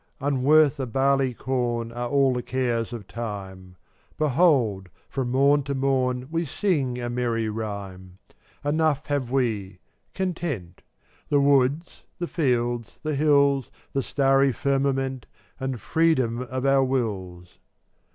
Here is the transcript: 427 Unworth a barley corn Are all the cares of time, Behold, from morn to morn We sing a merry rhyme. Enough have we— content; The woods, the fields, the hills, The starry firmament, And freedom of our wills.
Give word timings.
427 0.17 0.33
Unworth 0.33 0.79
a 0.79 0.85
barley 0.87 1.33
corn 1.35 1.91
Are 1.91 2.09
all 2.09 2.33
the 2.33 2.41
cares 2.41 2.91
of 2.91 3.05
time, 3.05 3.75
Behold, 4.17 4.89
from 5.07 5.29
morn 5.29 5.61
to 5.61 5.75
morn 5.75 6.27
We 6.31 6.43
sing 6.43 6.97
a 6.99 7.07
merry 7.07 7.49
rhyme. 7.49 8.17
Enough 8.65 9.05
have 9.05 9.29
we— 9.29 9.77
content; 10.15 10.81
The 11.29 11.39
woods, 11.39 12.01
the 12.17 12.25
fields, 12.25 12.97
the 13.03 13.13
hills, 13.13 13.69
The 13.93 14.01
starry 14.01 14.51
firmament, 14.51 15.27
And 15.59 15.79
freedom 15.79 16.41
of 16.41 16.65
our 16.65 16.83
wills. 16.83 17.59